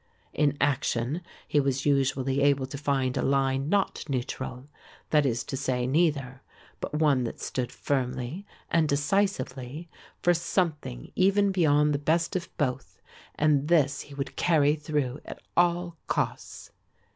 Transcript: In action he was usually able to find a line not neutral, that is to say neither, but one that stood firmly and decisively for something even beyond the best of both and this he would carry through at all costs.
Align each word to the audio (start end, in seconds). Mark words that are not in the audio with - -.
In 0.33 0.57
action 0.59 1.21
he 1.47 1.59
was 1.59 1.85
usually 1.85 2.41
able 2.41 2.65
to 2.65 2.77
find 2.79 3.15
a 3.17 3.21
line 3.21 3.69
not 3.69 4.03
neutral, 4.09 4.67
that 5.11 5.27
is 5.27 5.43
to 5.43 5.55
say 5.55 5.85
neither, 5.85 6.41
but 6.79 6.95
one 6.95 7.23
that 7.25 7.39
stood 7.39 7.71
firmly 7.71 8.43
and 8.71 8.89
decisively 8.89 9.89
for 10.23 10.33
something 10.33 11.11
even 11.15 11.51
beyond 11.51 11.93
the 11.93 11.99
best 11.99 12.35
of 12.35 12.49
both 12.57 12.99
and 13.35 13.67
this 13.67 14.01
he 14.01 14.15
would 14.15 14.35
carry 14.35 14.73
through 14.73 15.19
at 15.23 15.39
all 15.55 15.97
costs. 16.07 16.71